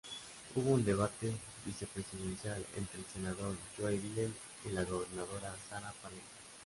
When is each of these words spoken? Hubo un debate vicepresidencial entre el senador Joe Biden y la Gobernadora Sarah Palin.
Hubo 0.55 0.71
un 0.71 0.83
debate 0.83 1.31
vicepresidencial 1.63 2.65
entre 2.75 2.97
el 3.01 3.05
senador 3.05 3.55
Joe 3.77 3.99
Biden 3.99 4.33
y 4.65 4.69
la 4.69 4.83
Gobernadora 4.83 5.55
Sarah 5.69 5.93
Palin. 6.01 6.21